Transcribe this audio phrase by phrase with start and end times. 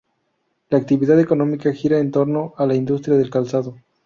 [0.71, 3.75] La actividad económica gira en torno a la industria del calzado.